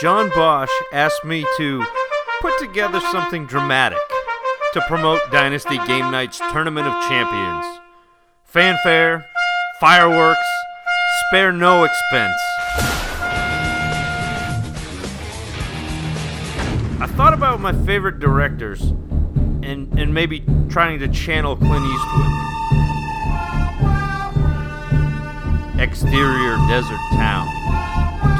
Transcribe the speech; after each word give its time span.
John 0.00 0.30
Bosch 0.30 0.70
asked 0.94 1.26
me 1.26 1.44
to 1.58 1.84
put 2.40 2.58
together 2.58 3.00
something 3.00 3.44
dramatic 3.44 3.98
to 4.72 4.80
promote 4.88 5.20
Dynasty 5.30 5.76
Game 5.86 6.10
Night's 6.10 6.38
Tournament 6.38 6.86
of 6.86 6.94
Champions. 7.02 7.66
Fanfare, 8.44 9.26
fireworks, 9.78 10.48
spare 11.26 11.52
no 11.52 11.84
expense. 11.84 12.40
I 16.98 17.06
thought 17.14 17.34
about 17.34 17.60
my 17.60 17.74
favorite 17.84 18.20
directors 18.20 18.80
and, 18.80 19.92
and 19.98 20.14
maybe 20.14 20.42
trying 20.70 20.98
to 21.00 21.08
channel 21.08 21.56
Clint 21.56 21.84
Eastwood. 21.84 22.26
Exterior 25.78 26.56
desert 26.68 27.00
town. 27.12 27.59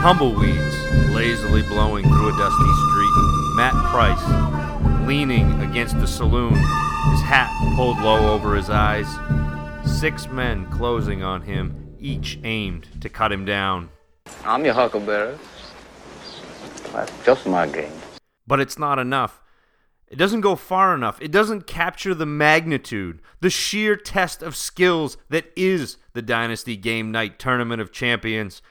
Tumbleweeds 0.00 1.10
lazily 1.10 1.60
blowing 1.60 2.02
through 2.04 2.34
a 2.34 2.38
dusty 2.38 2.72
street. 2.88 3.54
Matt 3.54 3.74
Price 3.90 5.06
leaning 5.06 5.60
against 5.60 5.96
a 5.96 6.06
saloon, 6.06 6.54
his 6.54 7.20
hat 7.20 7.50
pulled 7.76 7.98
low 7.98 8.32
over 8.32 8.56
his 8.56 8.70
eyes. 8.70 9.06
Six 9.84 10.26
men 10.28 10.64
closing 10.70 11.22
on 11.22 11.42
him, 11.42 11.94
each 11.98 12.38
aimed 12.44 12.88
to 13.02 13.10
cut 13.10 13.30
him 13.30 13.44
down. 13.44 13.90
I'm 14.42 14.64
your 14.64 14.72
huckleberry. 14.72 15.36
That's 16.94 17.12
just 17.26 17.46
my 17.46 17.66
game. 17.66 17.92
But 18.46 18.58
it's 18.60 18.78
not 18.78 18.98
enough. 18.98 19.42
It 20.08 20.16
doesn't 20.16 20.40
go 20.40 20.56
far 20.56 20.94
enough. 20.94 21.20
It 21.20 21.30
doesn't 21.30 21.66
capture 21.66 22.14
the 22.14 22.24
magnitude, 22.24 23.20
the 23.40 23.50
sheer 23.50 23.96
test 23.96 24.42
of 24.42 24.56
skills 24.56 25.18
that 25.28 25.52
is 25.54 25.98
the 26.14 26.22
Dynasty 26.22 26.76
Game 26.76 27.12
Night 27.12 27.38
Tournament 27.38 27.82
of 27.82 27.92
Champions. 27.92 28.62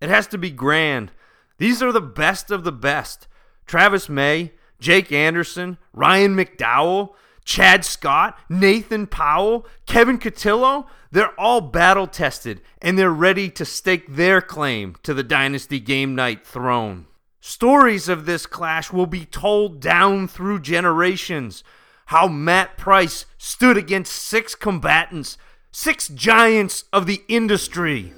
It 0.00 0.08
has 0.08 0.26
to 0.28 0.38
be 0.38 0.50
grand. 0.50 1.12
These 1.58 1.82
are 1.82 1.92
the 1.92 2.00
best 2.00 2.50
of 2.50 2.64
the 2.64 2.72
best. 2.72 3.28
Travis 3.66 4.08
May, 4.08 4.52
Jake 4.78 5.10
Anderson, 5.10 5.78
Ryan 5.92 6.36
McDowell, 6.36 7.14
Chad 7.44 7.84
Scott, 7.84 8.38
Nathan 8.48 9.06
Powell, 9.06 9.66
Kevin 9.86 10.18
Cotillo, 10.18 10.86
they're 11.12 11.38
all 11.40 11.60
battle 11.60 12.06
tested 12.06 12.60
and 12.82 12.98
they're 12.98 13.10
ready 13.10 13.48
to 13.50 13.64
stake 13.64 14.14
their 14.14 14.40
claim 14.42 14.96
to 15.02 15.14
the 15.14 15.22
Dynasty 15.22 15.80
Game 15.80 16.14
Night 16.14 16.44
throne. 16.44 17.06
Stories 17.40 18.08
of 18.08 18.26
this 18.26 18.44
clash 18.44 18.92
will 18.92 19.06
be 19.06 19.24
told 19.24 19.80
down 19.80 20.26
through 20.26 20.60
generations. 20.60 21.62
How 22.06 22.26
Matt 22.26 22.76
Price 22.76 23.24
stood 23.38 23.76
against 23.76 24.12
six 24.12 24.56
combatants, 24.56 25.38
six 25.70 26.08
giants 26.08 26.84
of 26.92 27.06
the 27.06 27.22
industry. 27.28 28.12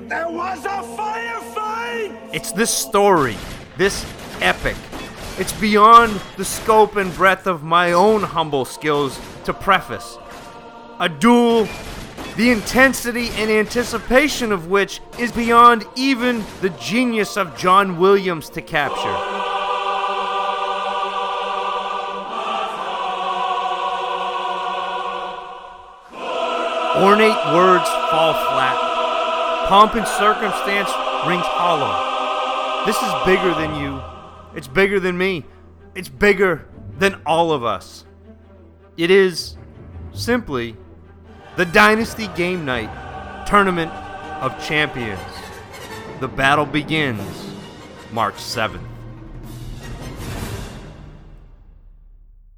There 0.00 0.28
was 0.28 0.62
a 0.66 0.82
firefight! 0.94 2.34
It's 2.34 2.52
this 2.52 2.70
story, 2.70 3.34
this 3.78 4.04
epic. 4.42 4.76
It's 5.38 5.54
beyond 5.54 6.20
the 6.36 6.44
scope 6.44 6.96
and 6.96 7.14
breadth 7.14 7.46
of 7.46 7.62
my 7.62 7.92
own 7.92 8.22
humble 8.22 8.66
skills 8.66 9.18
to 9.44 9.54
preface. 9.54 10.18
A 11.00 11.08
duel, 11.08 11.66
the 12.36 12.50
intensity 12.50 13.30
and 13.30 13.50
anticipation 13.50 14.52
of 14.52 14.68
which 14.68 15.00
is 15.18 15.32
beyond 15.32 15.86
even 15.96 16.44
the 16.60 16.70
genius 16.78 17.38
of 17.38 17.56
John 17.56 17.98
Williams 17.98 18.50
to 18.50 18.60
capture. 18.60 19.16
Ornate 27.02 27.54
words 27.54 27.88
fall 28.10 28.34
flat. 28.34 28.95
Pomp 29.68 29.94
and 29.96 30.06
circumstance 30.06 30.88
rings 31.26 31.44
hollow. 31.44 32.86
This 32.86 32.96
is 33.02 33.12
bigger 33.24 33.52
than 33.52 33.74
you. 33.74 34.00
It's 34.54 34.68
bigger 34.68 35.00
than 35.00 35.18
me. 35.18 35.44
It's 35.96 36.08
bigger 36.08 36.68
than 36.98 37.20
all 37.26 37.50
of 37.50 37.64
us. 37.64 38.04
It 38.96 39.10
is 39.10 39.56
simply 40.12 40.76
the 41.56 41.64
Dynasty 41.64 42.28
Game 42.28 42.64
Night 42.64 43.44
Tournament 43.48 43.90
of 44.40 44.52
Champions. 44.64 45.20
The 46.20 46.28
battle 46.28 46.64
begins 46.64 47.50
March 48.12 48.36
7th. 48.36 48.95